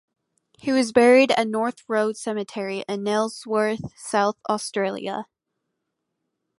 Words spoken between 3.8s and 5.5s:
South Australia.